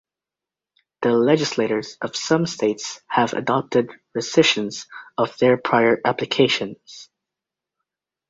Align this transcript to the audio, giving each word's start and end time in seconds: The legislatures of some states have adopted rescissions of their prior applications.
The 1.03 1.11
legislatures 1.11 1.97
of 2.01 2.15
some 2.15 2.47
states 2.47 3.01
have 3.05 3.33
adopted 3.33 3.91
rescissions 4.17 4.87
of 5.15 5.37
their 5.37 5.57
prior 5.57 6.01
applications. 6.03 7.07